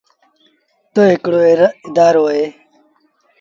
تا 0.93 1.01
هڪڙو 1.11 1.39
اَدآرو 1.85 2.23
اهي۔ 2.31 2.45